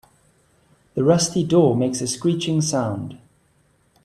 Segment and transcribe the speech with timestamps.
[0.95, 3.19] The rusty door makes a screeching sound.